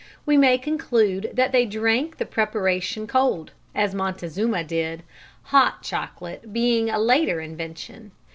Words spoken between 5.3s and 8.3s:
hot chocolate being a later invention.